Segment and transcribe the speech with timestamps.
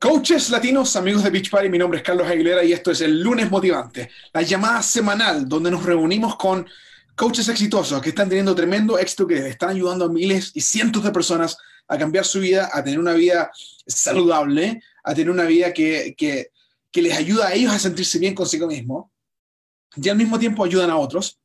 [0.00, 3.20] Coaches latinos, amigos de Beach Party, mi nombre es Carlos Aguilera y esto es el
[3.20, 6.64] lunes motivante, la llamada semanal donde nos reunimos con
[7.16, 11.10] coaches exitosos que están teniendo tremendo éxito, que están ayudando a miles y cientos de
[11.10, 11.58] personas
[11.88, 13.50] a cambiar su vida, a tener una vida
[13.88, 16.52] saludable, a tener una vida que, que,
[17.02, 19.10] les ayuda a ellos a sentirse bien consigo mismo
[19.96, 21.40] y al mismo tiempo ayudan a otros.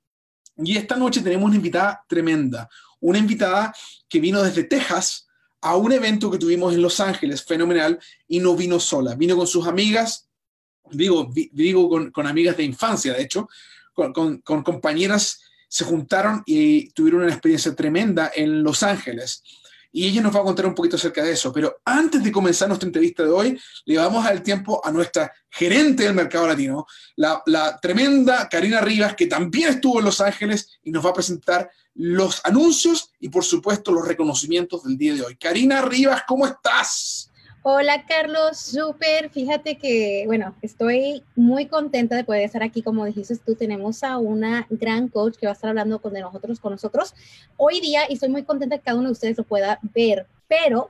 [0.58, 3.74] Y esta noche tenemos una invitada tremenda, una invitada
[4.08, 5.28] que vino desde Texas
[5.64, 9.48] a un evento que tuvimos en Los Ángeles, fenomenal, y no vino sola, vino con
[9.48, 10.28] sus amigas,
[10.92, 13.48] digo, digo con, amigas de infancia, de hecho,
[13.94, 15.40] con, compañeras,
[15.70, 19.42] se juntaron y tuvieron una experiencia tremenda en Los Ángeles.
[19.94, 21.54] Y ella nos va a contar un poquito acerca de eso.
[21.54, 25.32] Pero antes de comenzar nuestra entrevista de hoy, le vamos a dar tiempo a nuestra
[25.50, 30.80] gerente del mercado latino, la, la tremenda Karina Rivas, que también estuvo en Los Ángeles
[30.84, 35.22] y nos va a presentar los anuncios y por supuesto los reconocimientos del día de
[35.22, 35.36] hoy.
[35.36, 37.30] Karina Rivas, ¿cómo estás?
[37.66, 39.30] Hola Carlos, súper.
[39.30, 42.82] Fíjate que, bueno, estoy muy contenta de poder estar aquí.
[42.82, 46.60] Como dijiste tú, tenemos a una gran coach que va a estar hablando con nosotros,
[46.60, 47.16] con nosotros
[47.56, 50.28] hoy día y estoy muy contenta que cada uno de ustedes lo pueda ver.
[50.50, 50.90] Pero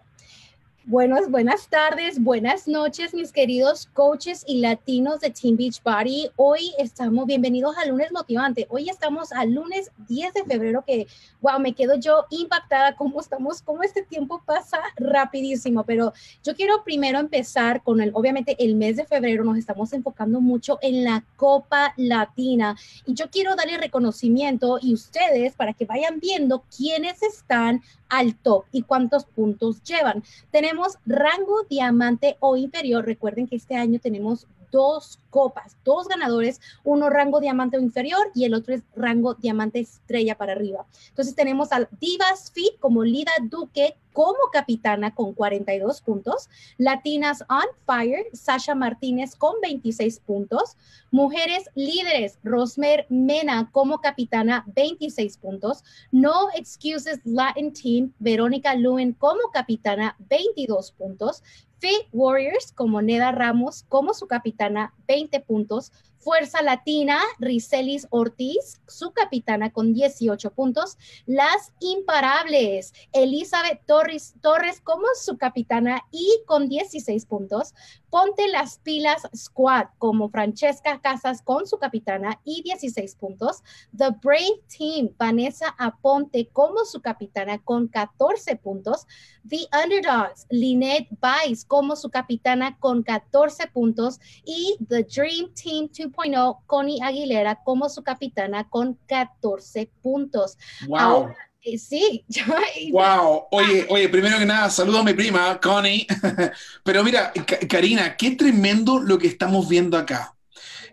[0.86, 6.30] Buenas, buenas tardes, buenas noches, mis queridos coaches y latinos de Team Beach Body.
[6.36, 8.67] Hoy estamos bienvenidos al lunes motivante.
[8.70, 11.08] Hoy estamos al lunes 10 de febrero, que
[11.39, 15.86] wow, me quedo yo impactada cómo estamos, cómo este tiempo pasa rapidísimo.
[15.86, 16.11] Pero
[16.44, 20.80] yo quiero primero empezar con el, obviamente, el mes de febrero nos estamos enfocando mucho
[20.81, 26.66] en la Copa Latina y yo quiero darle reconocimiento y ustedes para que vayan viendo
[26.76, 27.81] quiénes están
[28.14, 30.23] al top y cuántos puntos llevan.
[30.52, 33.03] Tenemos rango diamante o inferior.
[33.03, 38.53] Recuerden que este año tenemos dos copas, dos ganadores, uno rango diamante inferior y el
[38.53, 40.86] otro es rango diamante estrella para arriba.
[41.09, 47.66] Entonces tenemos al Divas Fit como Lida Duque como capitana con 42 puntos, Latinas on
[47.88, 50.78] Fire, Sasha Martínez con 26 puntos,
[51.09, 59.49] Mujeres Líderes, Rosmer Mena como capitana 26 puntos, No Excuses Latin Team, Verónica Lewin como
[59.52, 61.42] capitana 22 puntos,
[61.83, 65.92] Fit Warriors como Neda Ramos como su capitana 20 puntos,
[66.23, 70.98] Fuerza Latina, Ricelis Ortiz, su capitana con 18 puntos.
[71.26, 77.73] Las Imparables, Elizabeth Torres, Torres como su capitana y con 16 puntos.
[78.10, 83.64] Ponte las pilas Squad como Francesca Casas con su capitana y 16 puntos.
[83.98, 89.08] The Brave Team, Vanessa Aponte como su capitana con 14 puntos.
[89.48, 94.20] The Underdogs, Lynette Vice como su capitana con 14 puntos.
[94.45, 100.57] Y The Dream Team 2.0, Connie Aguilera como su capitana con 14 puntos.
[100.87, 101.33] Wow.
[101.61, 102.25] Eh, sí,
[102.91, 103.45] Wow.
[103.51, 106.05] Oye, oye, primero que nada, saludo a mi prima, Connie.
[106.83, 107.31] Pero mira,
[107.69, 110.35] Karina, qué tremendo lo que estamos viendo acá.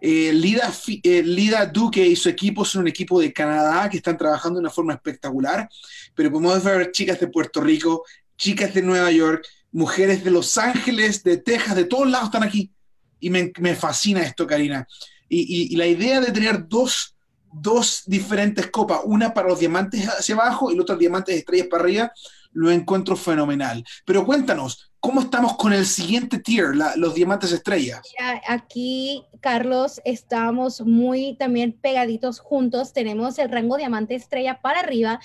[0.01, 0.73] Eh, Lida,
[1.03, 4.63] eh, Lida, Duque y su equipo son un equipo de Canadá que están trabajando de
[4.63, 5.69] una forma espectacular,
[6.15, 8.05] pero podemos ver chicas de Puerto Rico,
[8.37, 12.73] chicas de Nueva York, mujeres de Los Ángeles, de Texas, de todos lados están aquí.
[13.21, 14.87] Y me, me fascina esto, Karina.
[15.29, 17.15] Y, y, la idea de tener dos
[17.53, 21.83] dos diferentes copas, una para los diamantes hacia abajo y la otra diamantes estrellas para
[21.83, 22.13] arriba,
[22.53, 23.85] lo encuentro fenomenal.
[24.05, 28.01] Pero cuéntanos, ¿cómo estamos con el siguiente tier, los diamantes estrellas?
[28.47, 32.93] aquí, Carlos, estamos muy también pegaditos juntos.
[32.93, 35.21] Tenemos el rango diamante estrella para arriba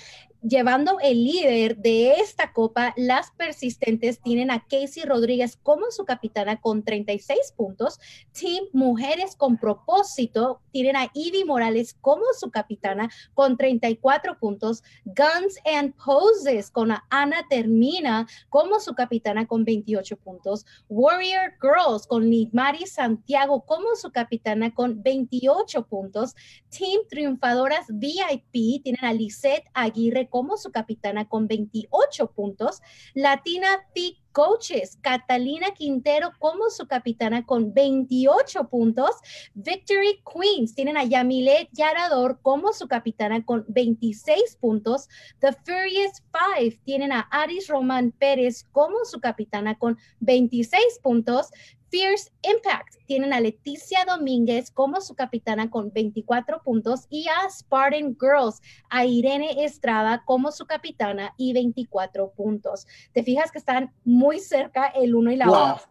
[0.48, 6.60] llevando el líder de esta copa, las persistentes tienen a Casey Rodríguez como su capitana
[6.60, 7.98] con 36 puntos.
[8.32, 14.82] Team Mujeres con propósito tienen a Ivy Morales como su capitana con 34 puntos.
[15.04, 20.64] Guns and Poses con Ana Termina como su capitana con 28 puntos.
[20.88, 26.34] Warrior Girls con Nidmari Santiago como su capitana con 28 puntos.
[26.68, 32.82] Team Triunfadoras VIP tienen a Lisette Aguirre como su capitana con 28 puntos.
[33.14, 39.12] Latina Peak Coaches, Catalina Quintero como su capitana con 28 puntos.
[39.54, 45.08] Victory Queens tienen a Yamilet Yarador como su capitana con 26 puntos.
[45.38, 51.48] The Furious Five tienen a Aris Román Pérez como su capitana con 26 puntos.
[51.88, 58.16] Fierce Impact tienen a Leticia Domínguez como su capitana con 24 puntos y a Spartan
[58.20, 62.86] Girls, a Irene Estrada como su capitana y 24 puntos.
[63.12, 65.82] Te fijas que están muy cerca el uno y la otra.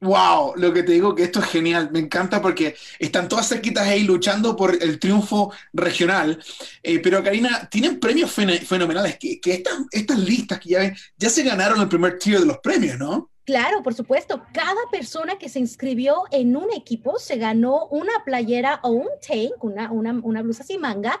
[0.00, 3.88] Wow, lo que te digo que esto es genial, me encanta porque están todas cerquitas
[3.88, 6.40] ahí luchando por el triunfo regional.
[6.84, 11.42] Eh, pero Karina, tienen premios fenomenales, que, estas, estas listas que ya ven, ya se
[11.42, 13.30] ganaron el primer tier de los premios, ¿no?
[13.44, 14.42] Claro, por supuesto.
[14.52, 19.64] Cada persona que se inscribió en un equipo se ganó una playera o un tank,
[19.64, 21.18] una, una, una blusa sin manga,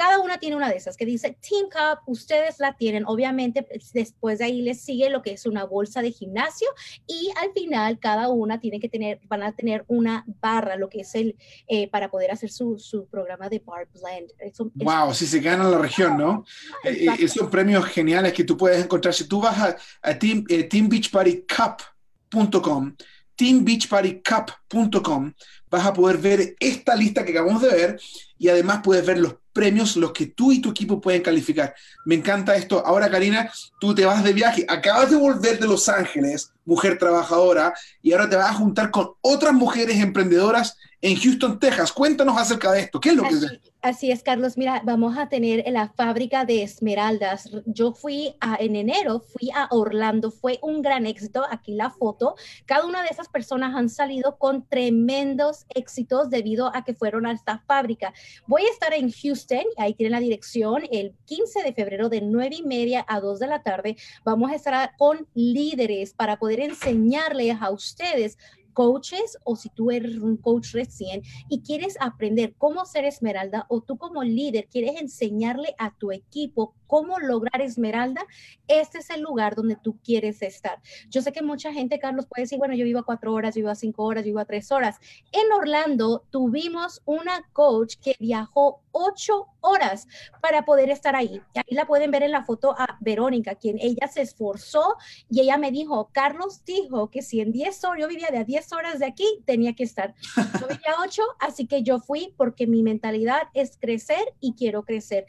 [0.00, 3.92] cada una tiene una de esas que dice Team Cup, ustedes la tienen, obviamente pues,
[3.92, 6.68] después de ahí les sigue lo que es una bolsa de gimnasio
[7.06, 11.02] y al final cada una tiene que tener, van a tener una barra, lo que
[11.02, 11.36] es el,
[11.68, 14.30] eh, para poder hacer su, su, programa de Bar Blend.
[14.76, 16.46] wow, si se gana la región, ¿no?
[16.82, 20.46] Eh, eh, esos premios geniales que tú puedes encontrar, si tú vas a, a Team,
[20.46, 22.96] teambeachpartycup.com,
[23.36, 25.34] teambeachpartycup.com,
[25.70, 28.00] vas a poder ver esta lista que acabamos de ver
[28.38, 31.74] y además puedes ver los premios los que tú y tu equipo pueden calificar.
[32.04, 32.84] Me encanta esto.
[32.84, 33.50] Ahora, Karina,
[33.80, 38.28] tú te vas de viaje, acabas de volver de Los Ángeles, mujer trabajadora, y ahora
[38.28, 41.92] te vas a juntar con otras mujeres emprendedoras en Houston, Texas.
[41.92, 43.00] Cuéntanos acerca de esto.
[43.00, 43.46] ¿Qué es lo que es?
[43.82, 44.58] Así es, Carlos.
[44.58, 47.48] Mira, vamos a tener la fábrica de esmeraldas.
[47.64, 51.44] Yo fui a, en enero, fui a Orlando, fue un gran éxito.
[51.50, 52.34] Aquí la foto.
[52.66, 57.32] Cada una de esas personas han salido con tremendos éxitos debido a que fueron a
[57.32, 58.12] esta fábrica.
[58.46, 62.56] Voy a estar en Houston, ahí tienen la dirección, el 15 de febrero de 9
[62.56, 63.96] y media a 2 de la tarde.
[64.26, 68.36] Vamos a estar con líderes para poder enseñarles a ustedes
[68.80, 73.82] coaches o si tú eres un coach recién y quieres aprender cómo ser esmeralda o
[73.82, 78.26] tú como líder quieres enseñarle a tu equipo cómo lograr esmeralda,
[78.66, 80.80] este es el lugar donde tú quieres estar.
[81.08, 83.60] Yo sé que mucha gente, Carlos, puede decir, bueno, yo vivo a cuatro horas, yo
[83.60, 84.96] vivo a cinco horas, yo vivo a tres horas.
[85.30, 90.08] En Orlando tuvimos una coach que viajó ocho horas
[90.42, 91.40] para poder estar ahí.
[91.54, 94.96] Y ahí la pueden ver en la foto a Verónica, quien ella se esforzó
[95.28, 98.44] y ella me dijo, Carlos dijo que si en 10 horas, yo vivía de a
[98.44, 100.14] 10 horas de aquí, tenía que estar.
[100.36, 105.26] Yo vivía ocho, así que yo fui porque mi mentalidad es crecer y quiero crecer.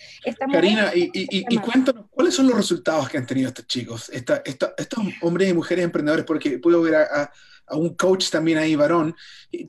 [0.51, 4.41] Karina, y, y, y, cuéntanos, ¿cuáles son los resultados que han tenido estos chicos, esta,
[4.45, 6.25] estos hombres y mujeres emprendedores?
[6.25, 7.31] Porque puedo ver a,
[7.73, 9.15] un coach también ahí, varón.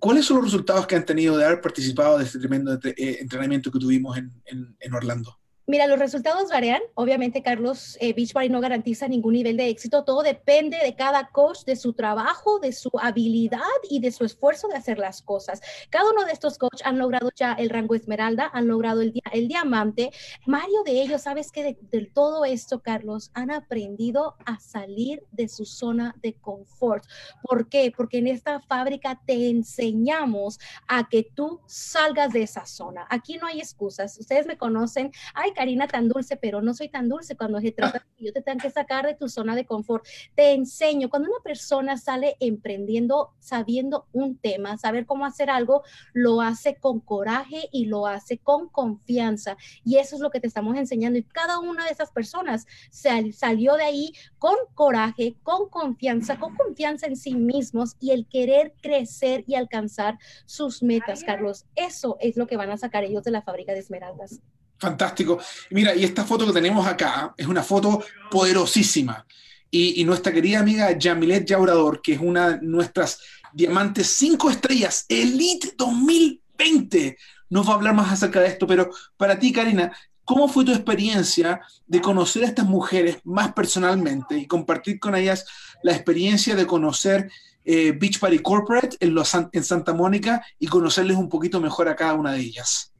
[0.00, 3.70] ¿Cuáles son los resultados que han tenido de haber participado de este tremendo eh, entrenamiento
[3.70, 5.41] que tuvimos en Orlando?
[5.64, 6.82] Mira, los resultados varían.
[6.94, 10.02] Obviamente, Carlos, eh, Beachbody no garantiza ningún nivel de éxito.
[10.02, 14.66] Todo depende de cada coach, de su trabajo, de su habilidad y de su esfuerzo
[14.66, 15.60] de hacer las cosas.
[15.88, 19.12] Cada uno de estos coaches han logrado ya el rango esmeralda, han logrado el,
[19.46, 20.10] diamante.
[20.46, 25.64] Mario de ellos, sabes que de, todo esto, Carlos, han aprendido a salir de su
[25.64, 27.04] zona de confort.
[27.40, 27.92] ¿Por qué?
[27.96, 30.58] Porque en esta fábrica te enseñamos
[30.88, 33.06] a que tú salgas de esa zona.
[33.10, 34.18] Aquí no hay excusas.
[34.18, 35.12] Ustedes me conocen.
[35.52, 38.32] Hay Karina, tan dulce, pero no soy tan dulce cuando se trata de que yo
[38.32, 40.04] te tengo que sacar de tu zona de confort.
[40.34, 45.82] Te enseño, cuando una persona sale emprendiendo, sabiendo un tema, saber cómo hacer algo,
[46.14, 49.58] lo hace con coraje y lo hace con confianza.
[49.84, 51.18] Y eso es lo que te estamos enseñando.
[51.18, 57.06] Y cada una de esas personas salió de ahí con coraje, con confianza, con confianza
[57.06, 61.66] en sí mismos y el querer crecer y alcanzar sus metas, Carlos.
[61.74, 64.40] Eso es lo que van a sacar ellos de la fábrica de esmeraldas.
[64.82, 65.38] Fantástico.
[65.70, 69.24] Mira, y esta foto que tenemos acá es una foto poderosísima.
[69.70, 73.20] Y, nuestra querida amiga Jamilet Yaurador, que es una de nuestras
[73.52, 77.16] diamantes cinco estrellas, Elite 2020,
[77.50, 78.66] nos va a hablar más acerca de esto.
[78.66, 79.92] Pero para ti, Karina,
[80.24, 85.46] ¿cómo fue tu experiencia de conocer a estas mujeres más personalmente y compartir con ellas
[85.84, 87.30] la experiencia de conocer
[87.64, 92.32] eh, Beach Party Corporate en Santa Mónica y conocerles un poquito mejor a cada una
[92.32, 92.91] de ellas?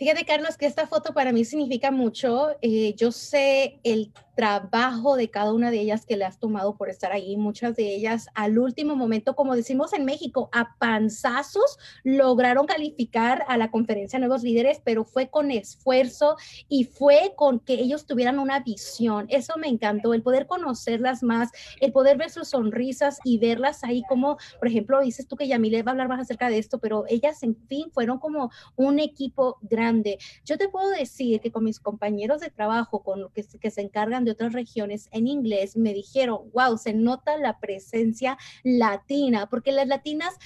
[0.00, 2.56] Fíjate, Carlos, que esta foto para mí significa mucho.
[2.62, 6.88] Eh, yo sé el trabajo de cada una de ellas que le has tomado por
[6.88, 7.36] estar ahí.
[7.36, 13.58] Muchas de ellas al último momento, como decimos en México, a panzazos lograron calificar a
[13.58, 16.36] la conferencia nuevos líderes, pero fue con esfuerzo
[16.70, 19.26] y fue con que ellos tuvieran una visión.
[19.28, 24.04] Eso me encantó, el poder conocerlas más, el poder ver sus sonrisas y verlas ahí
[24.08, 27.04] como, por ejemplo, dices tú que Yamile va a hablar más acerca de esto, pero
[27.10, 30.16] ellas en fin fueron como un equipo grande.
[30.46, 33.82] Yo te puedo decir que con mis compañeros de trabajo, con los que, que se
[33.82, 39.72] encargan de otras regiones en inglés me dijeron, wow, se nota la presencia latina, porque
[39.72, 40.36] las latinas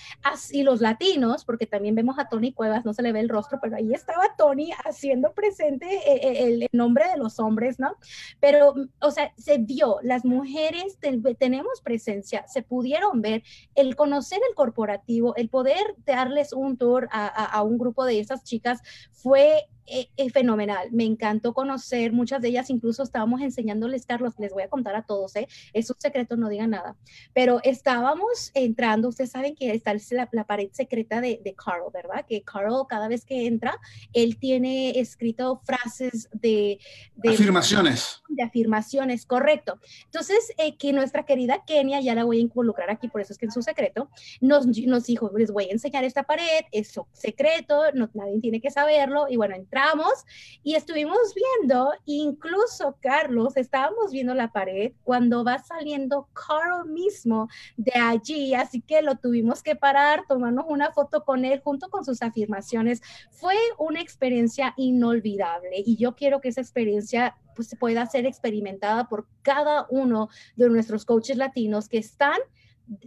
[0.50, 3.58] y los latinos, porque también vemos a Tony Cuevas, no se le ve el rostro,
[3.60, 7.96] pero ahí estaba Tony haciendo presente eh, eh, el, nombre de los hombres, ¿no?
[8.40, 10.98] Pero, o sea, se vio, las mujeres
[11.38, 13.42] tenemos presencia, se pudieron ver,
[13.74, 18.44] el conocer el corporativo, el poder darles un tour a, a un grupo de esas
[18.44, 18.80] chicas
[19.12, 20.88] fue eh, eh, fenomenal.
[20.92, 25.02] Me encantó conocer muchas de ellas, incluso estábamos enseñándoles, Carlos, les voy a contar a
[25.02, 25.48] todos, ¿eh?
[25.72, 26.96] es un secreto, no digan nada,
[27.32, 29.94] pero estábamos entrando, ustedes saben que está
[30.32, 32.24] la, pared secreta de, de, Carl, ¿verdad?
[32.26, 33.78] Que Carl cada vez que entra,
[34.12, 36.78] él tiene escrito frases de...
[37.16, 38.22] de afirmaciones.
[38.28, 39.78] De afirmaciones, correcto.
[40.06, 43.38] Entonces, eh, que nuestra querida Kenia, ya la voy a involucrar aquí, por eso es
[43.38, 44.08] que en su secreto,
[44.40, 48.70] nos, nos dijo, les voy a enseñar esta pared, es secreto, no, nadie tiene que
[48.70, 50.24] saberlo, y bueno, entramos
[50.62, 57.92] y estuvimos viendo, incluso Carlos, estábamos viendo la pared cuando va saliendo Carl mismo de
[57.94, 62.22] allí, así que lo tuvimos que parar, tomarnos una foto con él junto con sus
[62.22, 63.02] afirmaciones.
[63.32, 69.26] Fue una experiencia inolvidable y yo quiero que esa experiencia pues, pueda ser experimentada por
[69.42, 72.38] cada uno de nuestros coaches latinos que están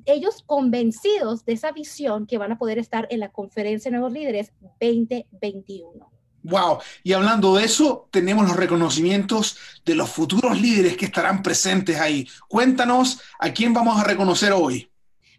[0.05, 4.11] ellos convencidos de esa visión que van a poder estar en la conferencia de nuevos
[4.11, 6.16] líderes 2021.
[6.47, 11.99] Wow, y hablando de eso, tenemos los reconocimientos de los futuros líderes que estarán presentes
[11.99, 12.25] ahí.
[12.47, 14.89] Cuéntanos a quién vamos a reconocer hoy.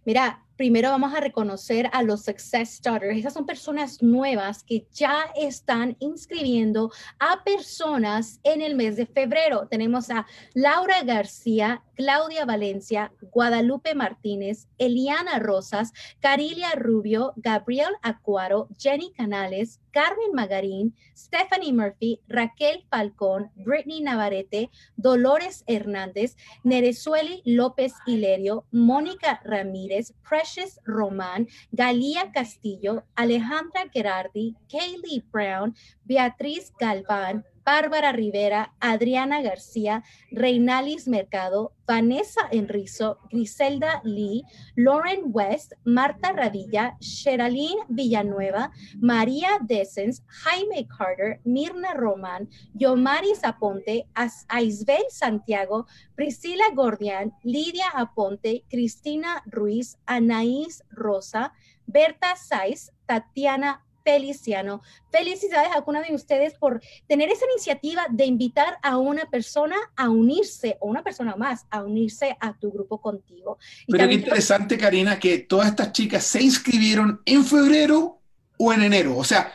[0.04, 3.16] Mira, primero vamos a reconocer a los Success Starters.
[3.16, 9.66] Esas son personas nuevas que ya están inscribiendo a personas en el mes de febrero.
[9.66, 19.12] Tenemos a Laura García, Claudia Valencia, Guadalupe Martínez, Eliana Rosas, Carilia Rubio, Gabriel Acuaro, Jenny
[19.14, 29.40] Canales, Carmen Magarín, Stephanie Murphy, Raquel Falcón, Brittany Navarrete, Dolores Hernández, Nerezueli López Hilerio, Mónica
[29.42, 35.74] Ramírez, Precious Román, Galía Castillo, Alejandra Gerardi, Kaylee Brown,
[36.04, 44.42] Beatriz Galván, Bárbara Rivera, Adriana García, Reinalis Mercado, Vanessa Enrizo, Griselda Lee,
[44.74, 54.06] Lauren West, Marta Radilla, Sheralyn Villanueva, María Dessens, Jaime Carter, Mirna Román, Yomari Aponte,
[54.48, 61.52] Aisbel Santiago, Priscila Gordian, Lidia Aponte, Cristina Ruiz, Anaís Rosa,
[61.86, 64.80] Berta Saiz, Tatiana Feliciano.
[65.12, 70.08] Felicidades a alguna de ustedes por tener esa iniciativa de invitar a una persona a
[70.08, 73.58] unirse, o una persona más, a unirse a tu grupo contigo.
[73.86, 78.22] Pero qué interesante, Karina, que todas estas chicas se inscribieron en febrero
[78.56, 79.14] o en enero.
[79.18, 79.52] O sea,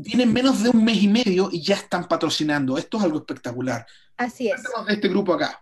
[0.00, 2.78] tienen menos de un mes y medio y ya están patrocinando.
[2.78, 3.84] Esto es algo espectacular.
[4.16, 4.62] Así es.
[4.88, 5.60] Este grupo acá.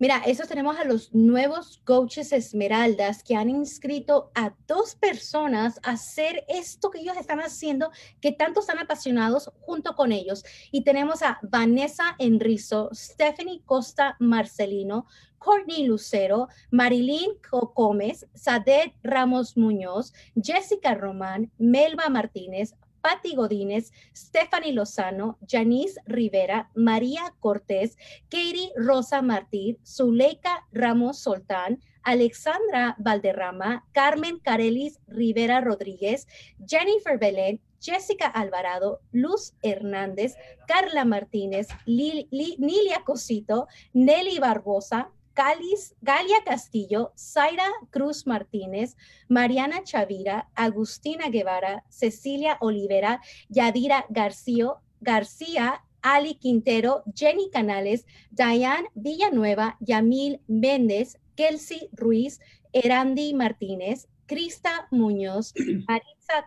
[0.00, 5.90] Mira, esos tenemos a los nuevos coaches Esmeraldas que han inscrito a dos personas a
[5.90, 10.42] hacer esto que ellos están haciendo, que tanto están apasionados junto con ellos.
[10.72, 15.04] Y tenemos a Vanessa Enrizo, Stephanie Costa Marcelino,
[15.36, 17.32] Courtney Lucero, Marilyn
[17.74, 27.34] Gómez, Sadet Ramos Muñoz, Jessica Román, Melba Martínez, Patti Godínez, Stephanie Lozano, Janice Rivera, María
[27.40, 27.96] Cortés,
[28.28, 36.26] Katie Rosa Martí, Zuleika Ramos Soltán, Alexandra Valderrama, Carmen Carelis Rivera Rodríguez,
[36.66, 47.68] Jennifer Belén, Jessica Alvarado, Luz Hernández, Carla Martínez, Nilia Cosito, Nelly Barbosa, Galia Castillo, Zaira
[47.90, 48.96] Cruz Martínez,
[49.28, 59.76] Mariana Chavira, Agustina Guevara, Cecilia Olivera, Yadira García, García, Ali Quintero, Jenny Canales, Diane Villanueva,
[59.80, 62.40] Yamil Méndez, Kelsey Ruiz,
[62.72, 65.52] Erandi Martínez, Crista Muñoz,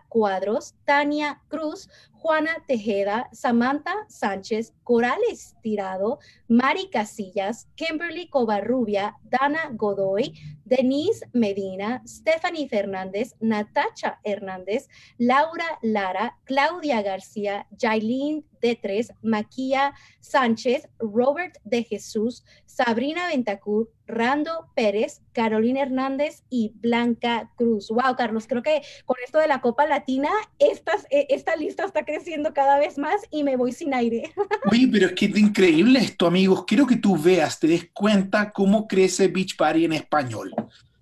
[0.08, 1.88] Cuadros, Tania Cruz,
[2.24, 10.32] Juana Tejeda, Samantha Sánchez, Corales Tirado, Mari Casillas, Kimberly Covarrubia, Dana Godoy,
[10.64, 14.88] Denise Medina, Stephanie Fernández, Natacha Hernández,
[15.18, 25.20] Laura Lara, Claudia García, Jailin D3, Maquia Sánchez, Robert de Jesús, Sabrina Ventacur, Rando Pérez,
[25.32, 27.88] Carolina Hernández y Blanca Cruz.
[27.90, 32.54] Wow, Carlos, creo que con esto de la Latina, estas, e, esta lista está creciendo
[32.54, 34.32] cada vez más y me voy sin aire.
[34.70, 36.64] Oye, pero es que es increíble esto, amigos.
[36.66, 40.54] Quiero que tú veas, te des cuenta cómo crece Beach Party en español.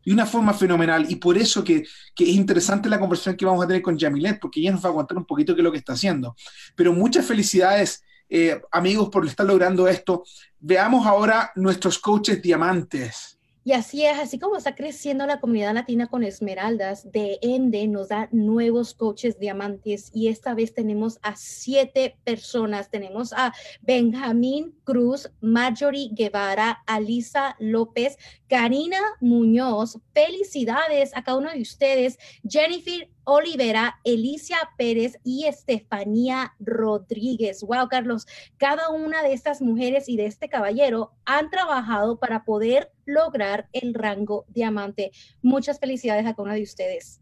[0.05, 1.07] De una forma fenomenal.
[1.09, 4.41] Y por eso que, que, es interesante la conversación que vamos a tener con Jamilet,
[4.41, 6.35] porque ella nos va a contar un poquito qué es lo que está haciendo.
[6.75, 10.25] Pero muchas felicidades, eh, amigos, por estar logrando esto.
[10.59, 13.39] Veamos ahora nuestros coaches diamantes.
[13.65, 18.09] Y así es, así como está creciendo la comunidad latina con Esmeraldas, de Ende nos
[18.09, 22.91] da nuevos coaches diamantes y esta vez tenemos a siete personas.
[22.91, 29.99] Tenemos a Benjamín Cruz, Marjorie Guevara, Alisa López, Karina Muñoz.
[30.13, 32.19] Felicidades a cada uno de ustedes.
[32.49, 37.63] Jennifer Olivera, Elicia Pérez y Estefanía Rodríguez.
[37.63, 38.27] Wow, Carlos,
[38.57, 43.95] cada una de estas mujeres y de este caballero han trabajado para poder lograr el
[43.95, 45.13] rango diamante.
[45.43, 47.21] Muchas felicidades a cada una de ustedes.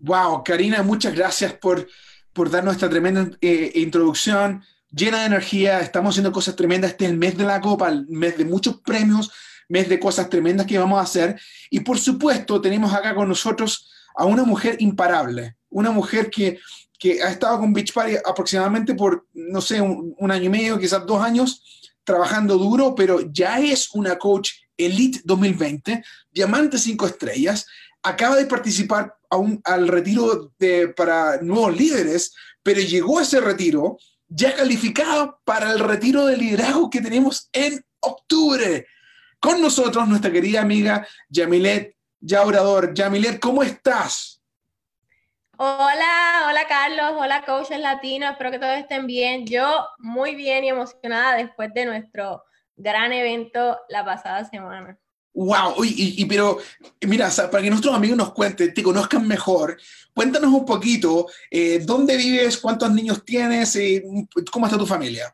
[0.00, 1.88] Wow, Karina, muchas gracias por,
[2.32, 5.80] por darnos esta tremenda eh, introducción llena de energía.
[5.80, 6.92] Estamos haciendo cosas tremendas.
[6.92, 9.30] Este es el mes de la Copa, el mes de muchos premios,
[9.68, 11.40] mes de cosas tremendas que vamos a hacer.
[11.70, 16.58] Y por supuesto, tenemos acá con nosotros a una mujer imparable, una mujer que,
[16.98, 21.06] que ha estado con Beach Party aproximadamente por, no sé, un, año y medio, quizás
[21.06, 27.66] dos años, trabajando duro, pero ya es una coach Elite 2020, Diamante 5 estrellas,
[28.02, 29.16] acaba de participar
[29.64, 33.98] al retiro de, para nuevos líderes, pero llegó a ese retiro
[34.28, 38.86] ya calificado para el retiro de liderazgo que tenemos en octubre.
[39.40, 42.94] Con nosotros nuestra querida amiga Yamilet ya orador.
[42.94, 44.42] Yamilet, ¿cómo estás?
[45.56, 49.44] Hola, hola Carlos, hola coaches latinos, espero que todos estén bien.
[49.46, 52.44] Yo muy bien y emocionada después de nuestro
[52.76, 54.96] gran evento la pasada semana.
[55.34, 56.58] Wow, y, pero
[57.06, 59.78] mira, para que nuestros amigos nos cuenten, te conozcan mejor,
[60.12, 62.58] cuéntanos un poquito, eh, ¿dónde vives?
[62.58, 63.76] ¿Cuántos niños tienes?
[63.76, 64.02] Eh,
[64.50, 65.32] ¿Cómo está tu familia?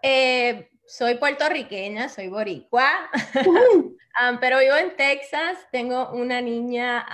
[0.00, 2.86] Eh, soy puertorriqueña, soy boricua,
[4.40, 7.06] pero vivo en Texas, tengo una niña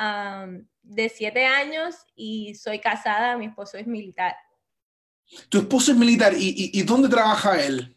[0.82, 4.34] de siete años y soy casada, mi esposo es militar.
[5.48, 7.96] ¿Tu esposo es militar y, dónde trabaja él?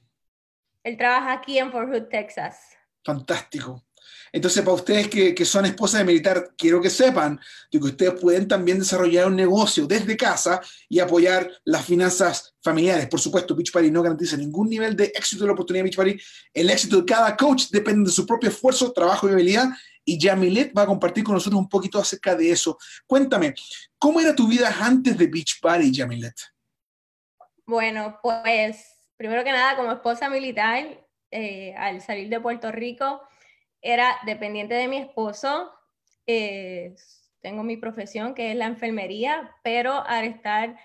[0.84, 2.78] Él trabaja aquí en Fort Hood, Texas.
[3.04, 3.84] Fantástico.
[4.34, 8.80] Entonces, para ustedes que, son esposas de militar, quiero que sepan que ustedes pueden también
[8.80, 13.08] desarrollar un negocio desde casa y apoyar las finanzas familiares.
[13.08, 15.98] Por supuesto, Beach Party no garantiza ningún nivel de éxito de la oportunidad de Beach
[15.98, 16.20] Party.
[16.54, 19.70] El éxito de cada coach depende de su propio esfuerzo, trabajo y habilidad.
[20.06, 22.78] Y Jamilet va a compartir con nosotros un poquito acerca de eso.
[23.06, 23.54] Cuéntame,
[24.00, 26.36] ¿cómo era tu vida antes de Beach Party, Jamilet?
[27.66, 28.78] Bueno, pues
[29.18, 30.84] primero que nada, como esposa militar,
[31.30, 33.22] eh, al salir de Puerto Rico,
[33.82, 35.72] era dependiente de mi esposo.
[36.28, 36.96] Eh,
[37.42, 40.78] tengo mi profesión que es la enfermería, pero al estar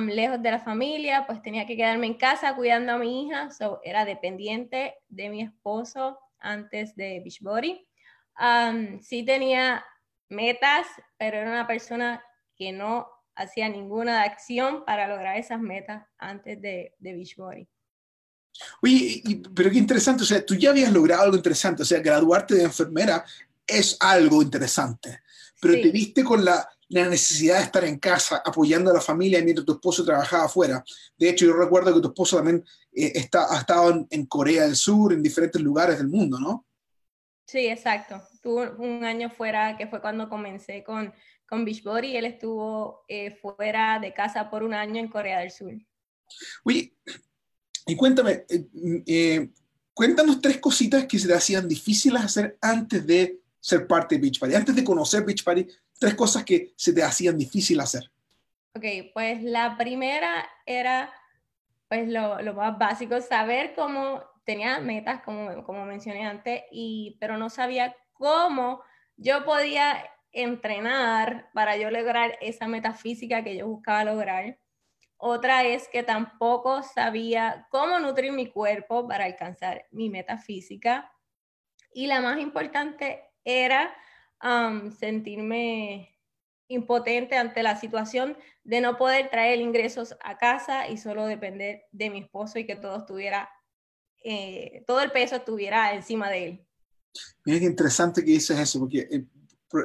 [0.00, 3.50] lejos de la familia, pues tenía que quedarme en casa cuidando a mi hija.
[3.50, 7.86] So, era dependiente de mi esposo antes de Beachbody.
[9.00, 9.84] Sí tenía
[10.28, 10.86] metas,
[11.18, 12.22] pero era una persona
[12.56, 17.68] que no hacía ninguna acción para lograr esas metas antes de, de Beachbody.
[18.82, 19.22] Oye,
[19.54, 22.64] pero qué interesante, o sea, tú ya habías logrado algo interesante, o sea, graduarte de
[22.64, 23.24] enfermera
[23.66, 25.20] es algo interesante,
[25.60, 29.64] pero te viste con la, necesidad de estar en casa apoyando a la familia mientras
[29.64, 30.82] tu esposo trabajaba afuera.
[31.16, 34.74] De hecho, yo recuerdo que tu esposo también eh, está, ha estado en, Corea del
[34.74, 36.66] Sur, en diferentes lugares del mundo, ¿no?
[37.46, 38.20] Sí, exacto.
[38.42, 41.14] Tuvo un año fuera, que fue cuando comencé con,
[41.48, 45.72] con Beachbody, él estuvo eh, fuera de casa por un año en Corea del Sur.
[46.64, 46.92] Oye,
[47.86, 48.66] y cuéntame, eh,
[49.06, 49.48] eh,
[49.94, 54.38] cuéntanos tres cositas que se te hacían difíciles hacer antes de ser parte de Beach
[54.38, 55.66] Party, antes de conocer Beach Party,
[55.98, 58.10] tres cosas que se te hacían difícil hacer.
[58.74, 61.12] Ok, pues la primera era,
[61.88, 67.36] pues lo, lo más básico, saber cómo tenía metas, como, como mencioné antes, y, pero
[67.36, 68.82] no sabía cómo
[69.16, 74.58] yo podía entrenar para yo lograr esa meta física que yo buscaba lograr.
[75.22, 81.12] Otra es que tampoco sabía cómo nutrir mi cuerpo para alcanzar mi meta física.
[81.92, 83.94] Y la más importante era
[84.98, 86.18] sentirme
[86.68, 92.08] impotente ante la situación de no poder traer ingresos a casa y solo depender de
[92.08, 93.50] mi esposo y que todo estuviera,
[94.24, 96.66] eh, todo el peso estuviera encima de él.
[97.44, 99.26] Mira qué interesante que dices eso, porque eh,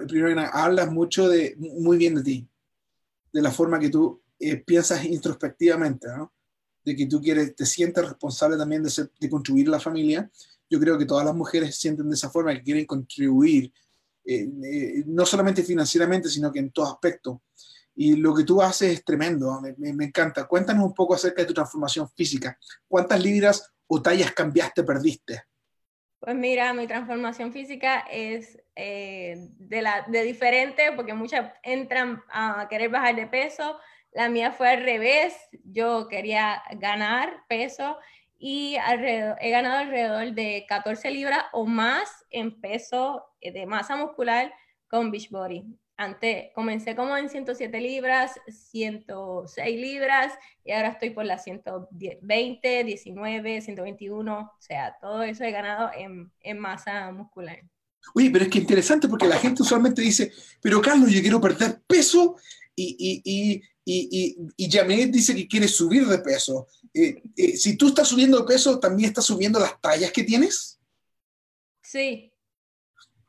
[0.08, 2.48] primero hablas mucho de, muy bien de ti,
[3.34, 6.34] de la forma que tú eh, piensas introspectivamente, ¿no?
[6.84, 10.30] De que tú quieres, te sientes responsable también de, de contribuir a la familia.
[10.70, 13.72] Yo creo que todas las mujeres sienten de esa forma, que quieren contribuir,
[14.26, 17.44] eh, eh, no solamente financieramente, sino que en todo aspecto.
[17.96, 20.46] Y lo que tú haces es tremendo, me, me, encanta.
[20.46, 22.60] Cuéntanos un poco acerca de tu transformación física.
[22.88, 25.44] ¿Cuántas libras o tallas cambiaste, perdiste?
[26.20, 32.90] Pues mira, mi transformación física es de, la, de diferente, porque muchas entran a querer
[32.90, 33.78] bajar de peso,
[34.16, 37.98] la mía fue al revés, yo quería ganar peso
[38.40, 44.54] y he ganado alrededor de 14 libras o más en peso de masa muscular
[44.88, 45.66] con Beachbody.
[45.98, 53.62] Antes comencé como en 107 libras, 106 libras y ahora estoy por las 120, 19,
[53.62, 57.60] 121, o sea, todo eso he ganado en, en masa muscular.
[58.14, 61.82] Oye, pero es que interesante porque la gente usualmente dice, pero Carlos, yo quiero perder
[61.88, 62.38] peso
[62.76, 66.68] y, y, y, y, Janet dice que quiere subir de peso.
[66.94, 70.80] Eh, eh, si tú estás subiendo de peso, ¿también estás subiendo las tallas que tienes?
[71.82, 72.32] Sí.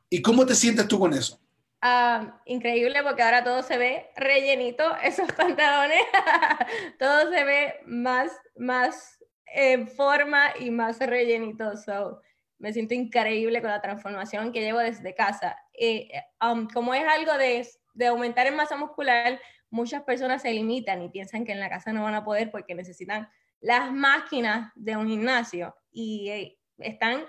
[0.09, 1.39] ¿Y cómo te sientes tú con eso?
[1.81, 6.01] Ah, increíble porque ahora todo se ve rellenito, esos pantalones,
[6.99, 11.77] todo se ve más, más en forma y más rellenito.
[11.77, 12.21] So,
[12.59, 15.57] me siento increíble con la transformación que llevo desde casa.
[15.73, 16.09] Eh,
[16.41, 17.67] um, como es algo de,
[18.07, 19.39] aumentar en masa muscular,
[19.69, 22.75] muchas personas se limitan y piensan que en la casa no van a poder porque
[22.75, 27.25] necesitan las máquinas de un gimnasio y eh, están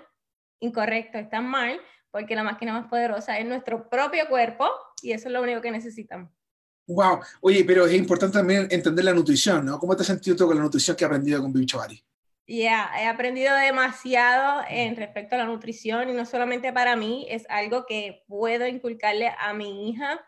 [0.59, 1.79] incorrectos, están mal,
[2.11, 4.67] porque la máquina más poderosa es nuestro propio cuerpo
[5.01, 6.31] y eso es lo único que necesitamos.
[6.87, 9.77] Wow, oye, pero es importante también entender la nutrición, ¿no?
[9.77, 12.03] ¿Cómo te has sentido tú con la nutrición que has aprendido con Bichavari?
[12.51, 17.45] Ya, he aprendido demasiado en respecto a la nutrición y no solamente para mí, es
[17.47, 20.19] algo que puedo inculcarle a mi hija,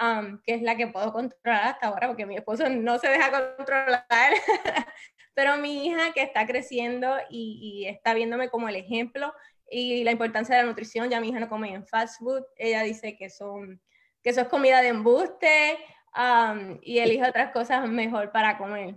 [0.00, 3.30] um, que es la que puedo controlar hasta ahora, porque mi esposo no se deja
[3.30, 4.06] controlar,
[5.34, 9.34] pero mi hija que está creciendo y, y está viéndome como el ejemplo,
[9.70, 11.10] y la importancia de la nutrición.
[11.10, 13.82] Ya mi hija no come en fast food, ella dice que, son,
[14.22, 15.76] que eso es comida de embuste
[16.16, 18.96] um, y elige otras cosas mejor para comer.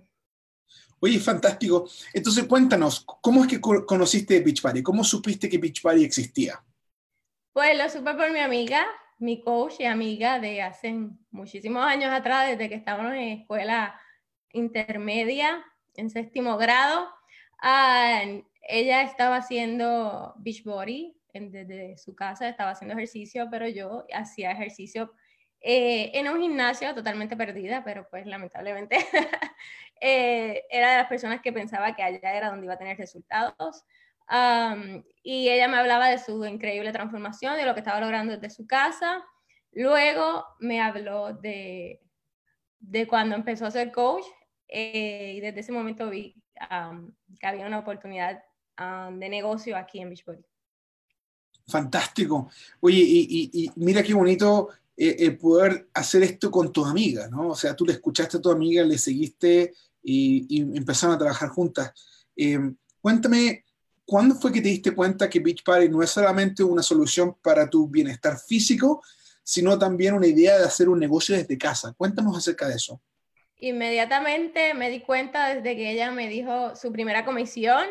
[1.01, 1.89] Oye, fantástico.
[2.13, 4.83] Entonces cuéntanos, ¿cómo es que conociste Beach Party?
[4.83, 6.61] ¿Cómo supiste que Beach Party existía?
[7.53, 8.85] Pues lo supe por mi amiga,
[9.17, 10.95] mi coach y amiga de hace
[11.31, 13.99] muchísimos años atrás, desde que estábamos en escuela
[14.53, 15.63] intermedia,
[15.95, 17.09] en séptimo grado.
[17.61, 18.21] Ah,
[18.61, 25.13] ella estaba haciendo beachbody desde su casa, estaba haciendo ejercicio, pero yo hacía ejercicio
[25.61, 28.97] eh, en un gimnasio totalmente perdida, pero pues lamentablemente
[30.01, 33.83] eh, era de las personas que pensaba que allá era donde iba a tener resultados.
[35.23, 38.67] y ella me hablaba de su increíble transformación, de lo que estaba logrando desde su
[38.67, 39.23] casa.
[39.71, 42.01] Luego me habló de,
[42.79, 44.25] de cuando empezó a ser coach
[44.67, 46.35] eh, y desde ese momento vi
[47.39, 48.43] que había una oportunidad
[48.79, 50.45] Um, de negocio aquí en Beachbody.
[51.67, 52.49] Fantástico.
[52.79, 54.69] Oye, y, mira qué bonito
[55.01, 57.51] eh, el poder hacer esto con tu amiga, ¿no?
[57.51, 61.93] O sea, tú le escuchaste a tu amiga, le seguiste y, empezaron a trabajar juntas.
[62.35, 63.63] Em, cuéntame,
[64.03, 67.69] ¿cuándo fue que te diste cuenta que Beach Party no es solamente una solución para
[67.69, 69.01] tu bienestar físico,
[69.41, 71.93] sino también una idea de hacer un negocio desde casa?
[71.93, 73.01] Cuéntanos acerca de eso.
[73.55, 77.85] Inmediatamente me di cuenta desde que ella me dijo su primera comisión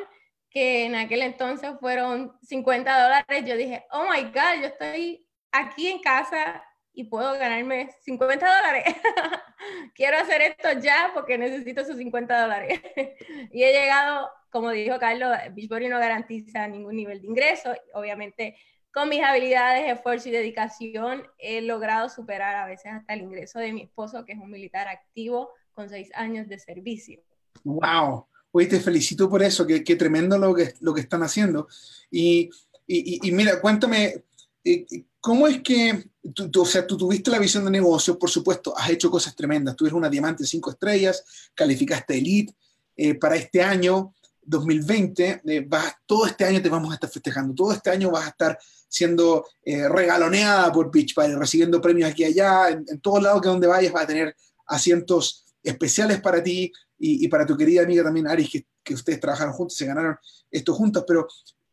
[0.50, 5.86] que en aquel entonces fueron 50 dólares, yo dije, oh my God, yo estoy aquí
[5.86, 6.62] en casa
[6.98, 8.84] y puedo ganarme 50 dólares.
[9.94, 12.80] Quiero hacer esto ya porque necesito esos 50 dólares.
[13.52, 17.72] y he llegado, como dijo Carlos, Beachbody no garantiza ningún nivel de ingreso.
[17.94, 18.56] Obviamente,
[18.92, 23.72] con mis habilidades, esfuerzo y dedicación, he logrado superar a veces hasta el ingreso de
[23.72, 27.22] mi esposo, que es un militar activo con seis años de servicio.
[27.62, 28.26] ¡Wow!
[28.50, 31.68] Oye, te felicito por eso, qué tremendo lo que, lo que están haciendo.
[32.10, 32.50] Y,
[32.88, 34.24] y, mira, cuéntame,
[34.64, 34.84] eh,
[35.28, 38.88] ¿cómo es que tú, o sea, tú tuviste la visión de negocio, por supuesto, has
[38.88, 41.22] hecho cosas tremendas, eres una diamante cinco estrellas,
[41.54, 42.54] calificaste Elite
[42.96, 47.54] eh, para este año, 2020, eh, vas, todo este año te vamos a estar festejando,
[47.54, 52.26] todo este año vas a estar siendo regaloneada por Beach Party, recibiendo premios aquí y
[52.26, 56.72] allá, en, en todos lados que donde vayas vas a tener asientos especiales para ti,
[56.98, 60.16] y, para tu querida amiga también, Aris, que, que, ustedes trabajaron juntos, se ganaron
[60.50, 61.28] esto juntos, pero,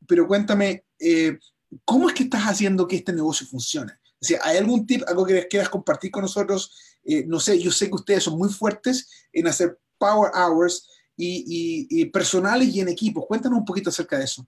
[0.08, 1.40] pero cuéntame, eh,
[1.84, 3.94] ¿cómo es que estás haciendo que este negocio funcione?
[4.22, 6.98] O sea, ¿hay algún tip, algo que quieras compartir con nosotros?
[7.04, 11.88] Eh, no sé, yo sé que ustedes son muy fuertes en hacer power hours y,
[11.90, 13.26] y, personales y en equipos.
[13.28, 14.46] Cuéntanos un poquito acerca de eso.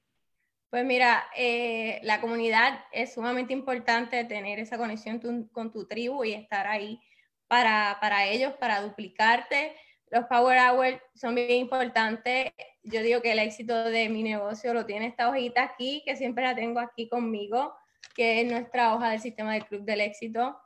[0.70, 5.20] Pues mira, eh, la comunidad es sumamente importante tener esa conexión
[5.52, 7.00] con tu tribu y estar ahí
[7.48, 9.76] para, para ellos, para duplicarte
[10.10, 12.52] los Power Hours son bien importantes.
[12.84, 16.44] Yo digo que el éxito de mi negocio lo tiene esta hojita aquí, que siempre
[16.44, 17.76] la tengo aquí conmigo,
[18.16, 20.58] que es nuestra hoja del sistema del Club del Éxito.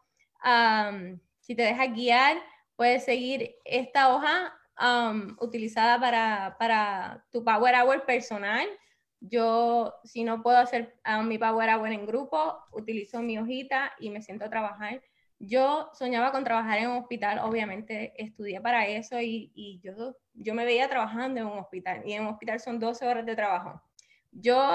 [1.40, 2.38] si te dejas guiar,
[2.76, 4.58] puedes seguir esta hoja
[5.40, 8.68] utilizada para, para, tu Power Hour personal.
[9.20, 14.22] Yo, si no puedo hacer mi Power Hour en grupo, utilizo mi hojita y me
[14.22, 15.02] siento a trabajar
[15.44, 20.66] yo soñaba con trabajar en un hospital, obviamente estudié para eso y, yo, yo me
[20.66, 23.82] veía trabajando en un hospital y en un hospital son 12 horas de trabajo.
[24.32, 24.74] Yo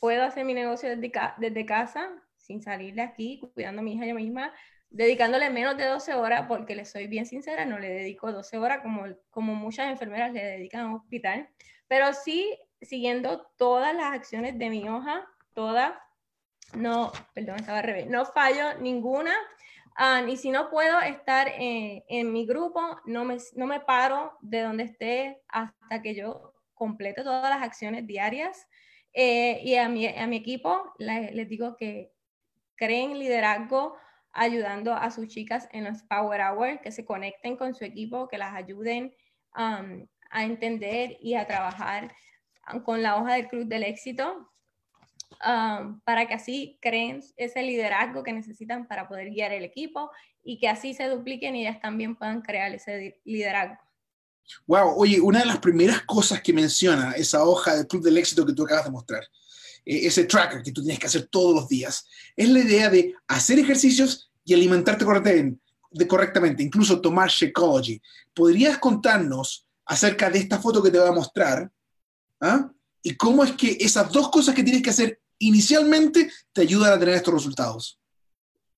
[0.00, 4.06] puedo hacer mi negocio desde, desde casa, sin salir de aquí, cuidando a mi hija
[4.06, 4.52] yo misma,
[4.90, 8.80] dedicándole menos de 12 horas, porque le soy bien sincera, no le dedico 12 horas
[8.82, 11.48] como, como muchas enfermeras le dedican a un hospital,
[11.88, 15.92] pero sí siguiendo todas las acciones de mi hoja, todas
[16.74, 19.34] no, perdón, estaba al revés, no fallo ninguna.
[20.00, 24.38] Ah, y si no puedo estar en, en mi grupo, no me, no me paro
[24.40, 28.68] de donde esté hasta que yo complete todas las acciones diarias.
[29.12, 32.12] Eh, y a mi, a mi equipo les digo que
[32.76, 33.96] creen liderazgo
[34.30, 38.38] ayudando a sus chicas en los Power Hours, que se conecten con su equipo, que
[38.38, 39.12] las ayuden
[39.56, 42.14] um, a entender y a trabajar
[42.84, 44.48] con la hoja del Club del Éxito,
[45.44, 50.10] um, para que así creen ese liderazgo que necesitan para poder guiar el equipo
[50.42, 53.78] y que así se dupliquen y ellas también puedan crear ese liderazgo.
[54.66, 58.46] Wow, oye, una de las primeras cosas que menciona esa hoja del Club del Éxito
[58.46, 59.22] que tú acabas de mostrar,
[59.84, 63.14] eh, ese tracker que tú tienes que hacer todos los días, es la idea de
[63.26, 68.00] hacer ejercicios y alimentarte correctamente, incluso tomar Shakeology.
[68.32, 71.70] ¿Podrías contarnos acerca de esta foto que te voy a mostrar?
[72.40, 72.70] ¿ah?
[73.02, 76.98] Y cómo es que esas dos cosas que tienes que hacer inicialmente te ayudan a
[76.98, 78.00] tener estos resultados.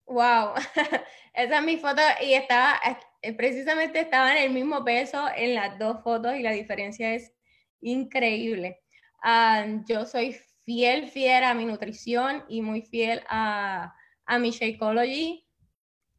[0.07, 0.55] Wow,
[1.35, 2.81] esa es mi foto y estaba,
[3.23, 7.33] eh, precisamente estaba en el mismo peso en las dos fotos y la diferencia es
[7.81, 8.81] increíble.
[9.23, 13.95] Ah, yo soy fiel, fiel a mi nutrición y muy fiel a,
[14.27, 15.47] a mi Shakeology.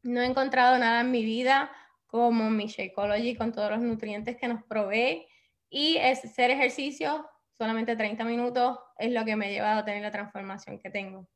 [0.02, 1.70] No he encontrado nada en mi vida
[2.06, 5.26] como mi Shakeology con todos los nutrientes que nos provee
[5.70, 7.26] y hacer ejercicio
[7.62, 11.28] solamente 30 minutos es lo que me ha llevado a tener la transformación que tengo.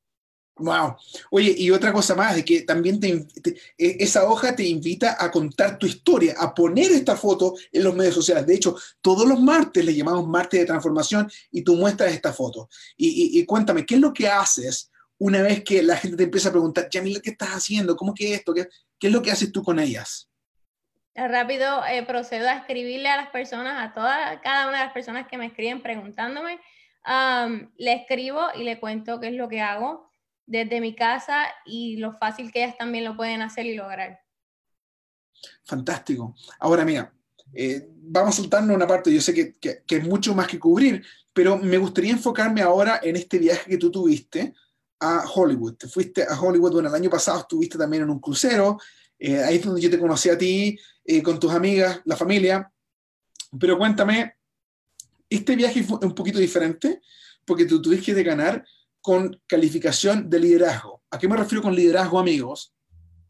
[0.56, 0.96] Wow.
[1.30, 3.28] Oye, y otra cosa más, de que también te,
[3.78, 7.94] e, esa hoja te invita a contar tu historia, a poner esta foto en los
[7.94, 8.44] medios sociales.
[8.44, 12.68] De hecho, todos los martes le llamamos martes de transformación y tú muestras esta foto.
[12.96, 16.52] Y, cuéntame, ¿qué es lo que haces una vez que la gente te empieza a
[16.52, 17.94] preguntar, Yamila, ¿qué estás haciendo?
[17.94, 18.52] ¿Cómo que esto?
[18.52, 18.66] ¿Qué,
[18.98, 20.28] qué es lo que haces tú con ellas?
[21.16, 25.26] Rápido eh, procedo a escribirle a las personas, a todas, cada una de las personas
[25.26, 26.60] que me escriben preguntándome.
[27.78, 30.10] le escribo y le cuento qué es lo que hago
[30.46, 34.20] desde mi casa y lo fácil que ellas también lo pueden hacer y lograr.
[35.64, 36.34] Fantástico.
[36.60, 37.12] Ahora, mira,
[37.52, 40.58] eh, vamos a soltarnos una parte, yo sé que, que, que, es mucho más que
[40.58, 44.54] cubrir, pero me gustaría enfocarme ahora en este viaje que tú tuviste
[45.00, 45.74] a Hollywood.
[45.74, 48.78] Te fuiste a Hollywood, bueno, el año pasado estuviste también en un crucero,
[49.18, 52.72] eh, ahí es donde yo te conocí a ti, eh, con tus amigas, la familia,
[53.58, 54.34] pero cuéntame,
[55.28, 57.00] este viaje fue un poquito diferente
[57.44, 58.64] porque tú tuviste que ganar
[59.00, 61.02] con calificación de liderazgo.
[61.10, 62.74] ¿A qué me refiero con liderazgo, amigos?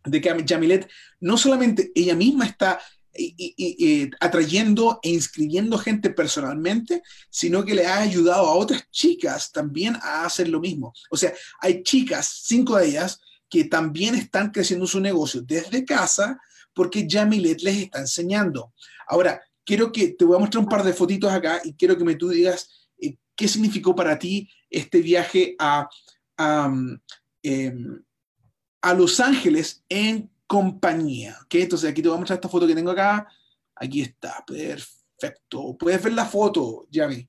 [0.05, 0.89] De que Jamilet
[1.21, 2.81] no solamente ella misma está
[4.21, 10.25] atrayendo e inscribiendo gente personalmente, sino que le ha ayudado a otras chicas también a
[10.25, 10.93] hacer lo mismo.
[11.11, 16.39] O sea, hay chicas, cinco de ellas, que también están creciendo su negocio desde casa
[16.77, 18.75] porque Jamilet les está enseñando.
[19.09, 22.05] Ahora, quiero que te voy a mostrar un par de fotitos acá y quiero que
[22.05, 25.89] me tú digas eh, qué significó para ti este viaje a,
[27.43, 28.05] em,
[28.83, 31.39] a, Los Ángeles en compañía.
[31.45, 31.63] ¿okay?
[31.63, 33.27] Entonces aquí te voy a mostrar esta foto que tengo acá.
[33.75, 35.79] Aquí está, perfecto.
[35.79, 37.27] ¿Puedes ver la foto, Yami?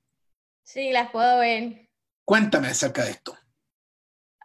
[0.62, 1.88] Sí, las puedo ver.
[2.22, 3.34] Cuéntame acerca de esto.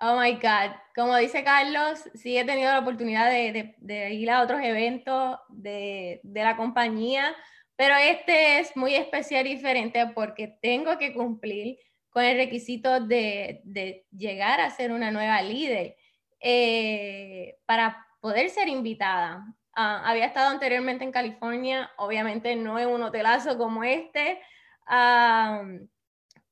[0.05, 0.75] Oh my God.
[0.93, 6.19] Como dice Carlos, sí he tenido la oportunidad de, de, ir a otros eventos de,
[6.23, 7.33] de, la compañía,
[7.77, 11.77] pero este es muy especial y diferente porque tengo que cumplir
[12.09, 15.95] con el requisito de, de llegar a ser una nueva líder
[16.41, 19.45] eh, para poder ser invitada.
[19.73, 24.41] Ah, había estado anteriormente en California, obviamente no en un hotelazo como este,
[24.85, 25.63] ah,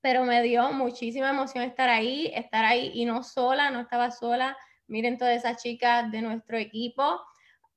[0.01, 4.57] pero me dio muchísima emoción estar ahí, estar ahí y no sola, no estaba sola.
[4.87, 7.21] Miren todas esas chicas de nuestro equipo.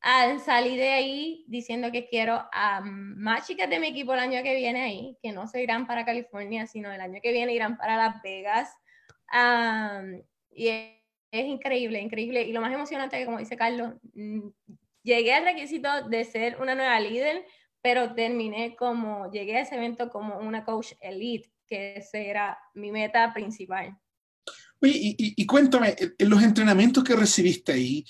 [0.00, 4.42] Al salir de ahí diciendo que quiero a más chicas de mi equipo el año
[4.42, 7.76] que viene ahí, que no se irán para California, sino el año que viene irán
[7.76, 8.70] para Las Vegas.
[10.50, 12.42] y es, increíble, increíble.
[12.42, 14.48] Y lo más emocionante que, como dice Carlos, mm,
[15.02, 17.44] llegué al requisito de ser una nueva líder,
[17.82, 22.92] pero terminé como, llegué a ese evento como una coach elite, que ese era mi
[22.92, 23.98] meta principal.
[24.80, 28.04] Oye, y, cuéntame, en los entrenamientos que recibiste ahí,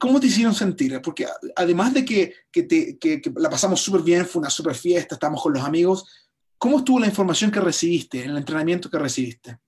[0.00, 1.00] ¿cómo te hicieron sentir?
[1.02, 5.14] Porque además de que, que, te, que, la pasamos súper bien, fue una súper fiesta,
[5.14, 9.58] estamos con los amigos, ¿cómo estuvo la información que recibiste, en el entrenamiento que recibiste?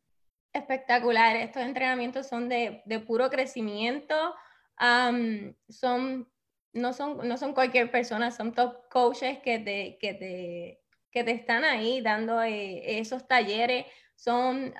[0.52, 4.34] Espectacular, estos entrenamientos son de, de puro crecimiento,
[5.68, 6.28] son,
[6.72, 10.81] no, son, no son cualquier persona, son top coaches que te, que te,
[11.12, 14.74] que te están ahí dando eh, esos talleres, son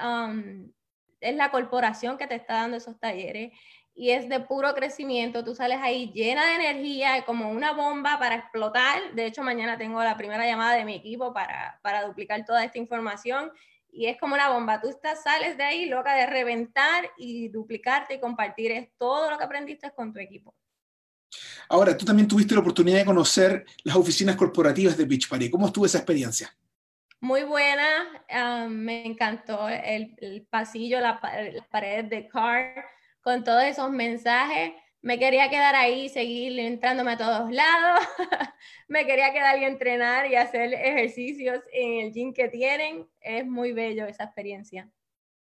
[1.21, 3.53] es la corporación que te está dando esos talleres
[3.95, 5.45] y es de puro crecimiento.
[5.45, 9.15] Tú sales ahí llena de energía, como una bomba para explotar.
[9.15, 12.79] De hecho, mañana tengo la primera llamada de mi equipo para, para duplicar toda esta
[12.79, 13.53] información
[13.91, 14.81] y es como una bomba.
[14.81, 19.39] Tú estás, sales de ahí loca de reventar y duplicarte y compartir es todo lo
[19.39, 20.55] que aprendiste con tu equipo.
[21.69, 25.51] Ahora, tú también tuviste la oportunidad de conocer las oficinas corporativas de Beach Party.
[25.51, 26.55] ¿Cómo estuvo esa experiencia?
[27.21, 27.87] Muy buena,
[28.31, 31.21] ah, me encantó el, pasillo, las
[31.71, 32.85] paredes de car,
[33.21, 38.07] con todos esos mensajes me quería quedar ahí, seguir entrándome a todos lados,
[38.89, 43.09] me quería quedar y entrenar y hacer ejercicios en el gym que tienen.
[43.21, 44.89] Es muy bello esa experiencia.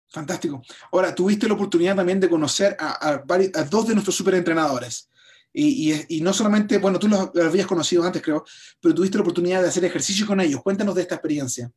[0.08, 0.62] Fantástico.
[0.92, 3.22] Ahora, tuviste la oportunidad también de conocer a,
[3.68, 5.10] dos de nuestros superentrenadores.
[5.58, 8.44] Y, y, y, no solamente, bueno, tú los, habías conocido antes, creo,
[8.78, 10.62] pero tuviste la oportunidad de hacer ejercicio con ellos.
[10.62, 11.72] Cuéntanos de esta experiencia.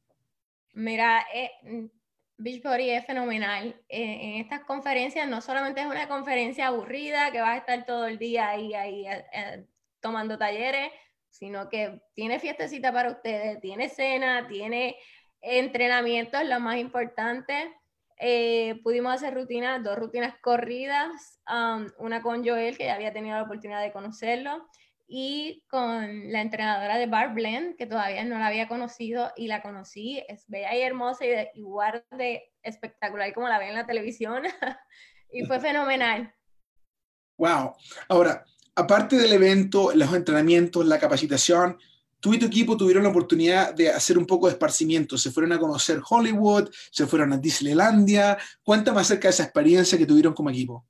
[0.73, 1.49] Mira, eh,
[2.37, 3.81] Beachbody es fenomenal.
[3.87, 8.19] en estas conferencias no solamente es una conferencia aburrida que vas a estar todo el
[8.19, 9.65] día ahí, ahí eh, eh,
[10.01, 10.91] tomando talleres,
[11.29, 14.97] sino que tiene fiestecita para ustedes, tiene cena, tiene
[15.39, 17.73] entrenamiento, es lo más importante.
[18.19, 23.37] Eh, pudimos hacer rutinas, dos rutinas corridas, um, una con Joel, que ya había tenido
[23.37, 24.67] la oportunidad de conocerlo,
[25.07, 29.63] y con la entrenadora de Bar Blend, que todavía no la había conocido y la
[29.63, 34.43] conocí, es bella y hermosa y igual de espectacular como la ve en la televisión
[35.31, 36.31] y fue fenomenal.
[37.37, 37.73] Wow.
[38.07, 41.79] Ahora, aparte del evento, los entrenamientos, la capacitación,
[42.19, 45.17] tú y tu equipo tuvieron la oportunidad de hacer un poco de esparcimiento.
[45.17, 48.37] Se fueron a conocer Hollywood, se fueron a Disneylandia.
[48.63, 50.85] Cuéntame acerca de esa experiencia que tuvieron como equipo.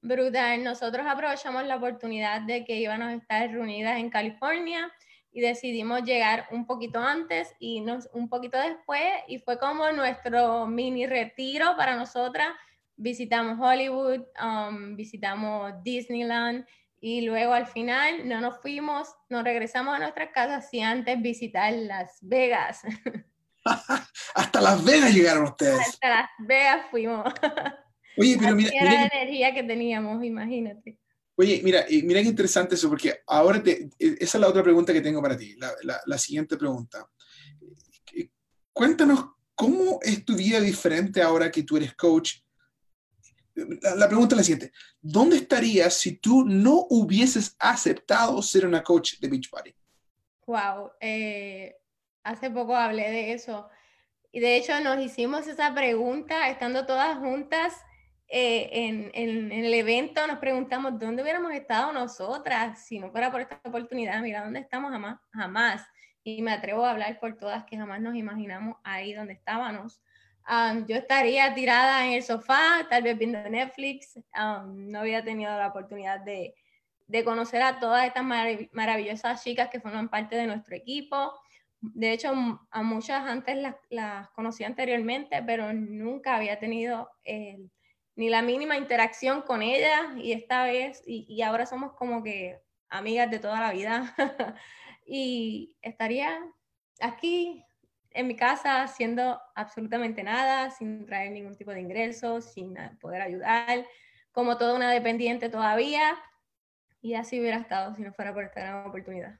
[0.00, 0.62] Brutal.
[0.62, 4.92] Nosotros aprovechamos la oportunidad de que íbamos a estar reunidas en California
[5.32, 11.06] y decidimos llegar un poquito antes y un poquito después y fue como nuestro mini
[11.06, 12.48] retiro para nosotras.
[12.96, 16.64] Visitamos Hollywood, um, visitamos Disneyland
[17.00, 21.72] y luego al final no nos fuimos, nos regresamos a nuestras casas sin antes visitar
[21.72, 22.80] Las Vegas.
[24.34, 25.80] Hasta Las Vegas llegaron ustedes.
[25.80, 27.24] Hasta Las Vegas fuimos.
[28.18, 28.70] Oye, pero mira.
[28.74, 30.98] Era la energía que teníamos, imagínate.
[31.36, 34.92] Oye, mira, mira qué interesante eso, porque ahora te, e, esa es la otra pregunta
[34.92, 37.08] que tengo para ti, la, la, siguiente pregunta.
[38.72, 42.38] Cuéntanos cómo es tu vida diferente ahora que tú eres coach.
[43.96, 49.18] La, pregunta es la siguiente: ¿Dónde estarías si tú no hubieses aceptado ser una coach
[49.20, 49.74] de Beachbody?
[50.46, 51.76] Wow, eh,
[52.22, 53.68] hace poco hablé de eso.
[54.30, 57.74] Y de hecho nos hicimos esa pregunta estando todas juntas
[58.30, 63.40] eh, en, en, el evento nos preguntamos dónde hubiéramos estado nosotras si no fuera por
[63.40, 64.20] esta oportunidad.
[64.20, 65.18] Mira, ¿dónde estamos jamás?
[65.32, 65.86] Jamás.
[66.22, 70.02] Y me atrevo a hablar por todas que jamás nos imaginamos ahí donde estábamos.
[70.86, 74.18] Yo estaría tirada en el sofá, tal vez viendo Netflix.
[74.66, 76.54] no había tenido la oportunidad de,
[77.06, 78.24] de conocer a todas estas
[78.72, 81.32] maravillosas chicas que forman parte de nuestro equipo.
[81.80, 82.32] De hecho,
[82.70, 87.70] a muchas antes las, las conocí anteriormente, pero nunca había tenido el
[88.18, 92.58] ni la mínima interacción con ella y esta vez, y, ahora somos como que
[92.88, 94.12] amigas de toda la vida.
[95.06, 96.36] y estaría
[97.00, 97.64] aquí
[98.18, 103.86] en mi casa haciendo absolutamente nada, sin traer ningún tipo de ingresos, sin poder ayudar,
[104.32, 106.18] como toda una dependiente todavía.
[107.00, 109.38] Y así hubiera estado si no fuera por esta gran oportunidad.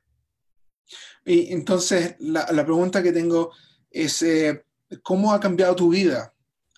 [1.24, 3.50] Y entonces, la, pregunta que tengo
[3.90, 4.64] es, eh,
[5.02, 6.32] ¿cómo ha cambiado tu vida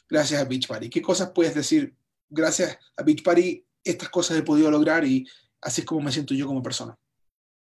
[0.08, 0.88] gracias a Beach Party?
[0.88, 1.94] ¿Qué cosas puedes decir?
[2.30, 5.28] Gracias a Beach Party, estas cosas he podido lograr y
[5.60, 6.98] así es como me siento yo como persona.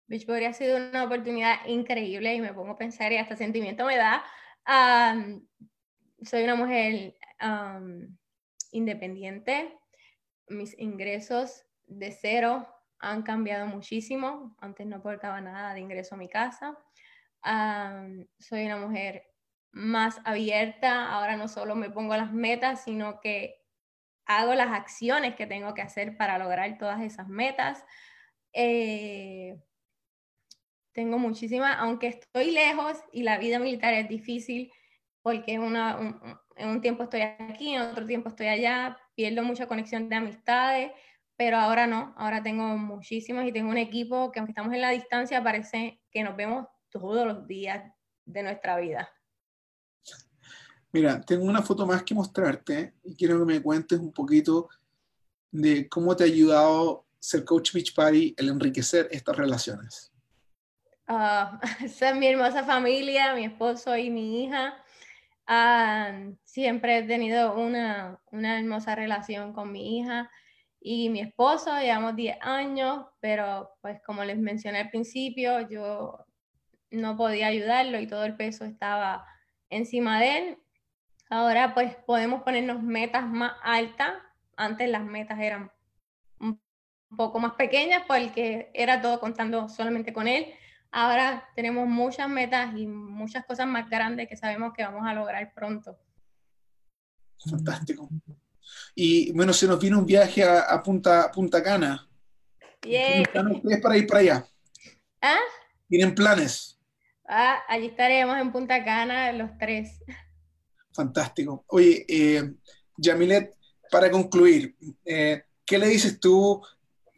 [0.07, 3.85] Beach Party ha sido una oportunidad increíble y me pongo a pensar y hasta sentimiento
[3.85, 4.23] me da.
[6.21, 7.15] soy una mujer
[8.71, 9.77] independiente,
[10.47, 12.67] mis ingresos de cero
[12.99, 14.55] han cambiado muchísimo.
[14.59, 16.77] Antes no aportaba nada de ingreso a mi casa.
[18.39, 19.23] soy una mujer
[19.71, 23.61] más abierta, ahora no solo me pongo las metas, sino que
[24.25, 27.83] hago las acciones que tengo que hacer para lograr todas esas metas.
[28.53, 29.57] Eh,
[30.97, 34.71] tengo muchísimas, aunque estoy lejos y la vida militar es difícil,
[35.21, 40.15] porque en un tiempo estoy aquí, en otro tiempo estoy allá, pierdo mucha conexión de
[40.15, 40.91] amistades,
[41.35, 44.89] pero ahora no, ahora tengo muchísimos y tengo un equipo que aunque estamos en la
[44.89, 47.93] distancia, parece que nos vemos todos los días
[48.25, 49.07] de nuestra vida.
[50.91, 54.67] Mira, tengo una foto más que mostrarte y quiero que me cuentes un poquito
[55.51, 60.11] de cómo te ha ayudado ser coach Beach Party el enriquecer estas relaciones.
[61.07, 64.75] Uh, esa es mi hermosa familia, mi esposo y mi hija.
[65.45, 66.11] Ah,
[66.43, 70.29] siempre he tenido una, una, hermosa relación con mi hija
[70.81, 76.25] y mi esposo, llevamos 10 años, pero pues como les mencioné al principio, yo
[76.91, 79.25] no podía ayudarlo y todo el peso estaba
[79.69, 80.57] encima de él
[81.29, 84.13] Ahora pues podemos ponernos metas más altas.
[84.55, 85.71] Antes las metas eran
[86.39, 86.59] un
[87.15, 90.53] poco más pequeñas porque era todo contando solamente con él.
[90.91, 95.53] Ahora tenemos muchas metas y muchas cosas más grandes que sabemos que vamos a lograr
[95.53, 95.97] pronto.
[97.49, 98.09] Fantástico.
[98.95, 102.07] Y bueno, se nos viene un viaje a, Punta, Punta Cana.
[102.79, 104.47] ¿Tienen planes para ir para allá?
[105.21, 105.39] ¿Ah?
[105.87, 106.79] ¿Tienen planes?
[107.27, 109.99] Ah, allí estaremos en Punta Cana los tres.
[110.93, 111.63] Fantástico.
[111.67, 112.53] Oye, eh,
[112.97, 113.55] Yamilet,
[113.91, 114.75] para concluir,
[115.05, 116.61] eh, ¿qué le dices tú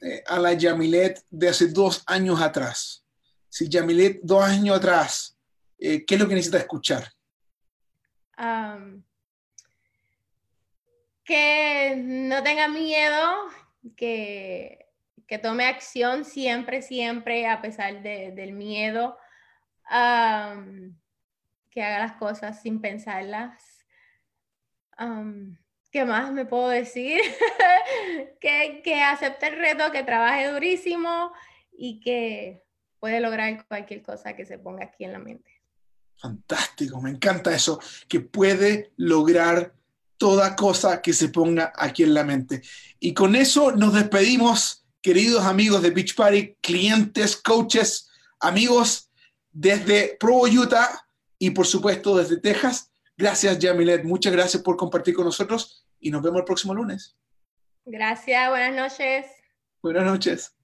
[0.01, 2.98] eh, a la Yamilet de hace dos años atrás?
[3.49, 5.37] Si Yamilet dos años atrás,
[5.77, 7.11] ¿qué es lo que necesita escuchar?
[11.25, 13.49] que no tenga miedo,
[13.95, 14.87] que,
[15.27, 19.15] que, tome acción siempre, siempre, a pesar del miedo,
[19.87, 23.85] que haga las cosas sin pensarlas.
[25.91, 27.21] ¿Qué más me puedo decir?
[28.39, 31.31] que, que acepte el reto, que trabaje durísimo
[31.71, 32.63] y que
[32.99, 35.51] puede lograr cualquier cosa que se ponga aquí en la mente.
[36.17, 39.73] Fantástico, me encanta eso, que puede lograr
[40.17, 42.61] toda cosa que se ponga aquí en la mente.
[42.99, 49.09] Y con eso nos despedimos, queridos amigos de Beach Party, clientes, coaches, amigos
[49.51, 52.91] desde Provo, Utah y por supuesto desde Texas.
[53.17, 54.03] Gracias, Jamilet.
[54.03, 57.15] Muchas gracias por compartir con nosotros y nos vemos el próximo lunes.
[57.85, 59.25] Gracias, buenas noches.
[59.81, 60.58] Buenas noches.